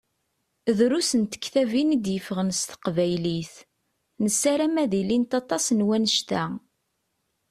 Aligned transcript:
Drus 0.77 1.11
n 1.21 1.23
tektabin 1.31 1.95
i 1.95 1.97
d-yeffɣen 2.03 2.49
s 2.59 2.61
teqbaylit, 2.69 3.53
nessaram 4.23 4.75
ad 4.83 4.91
ilint 4.99 5.31
aṭas 5.41 5.65
n 5.71 5.79
wannect-a. 5.87 6.45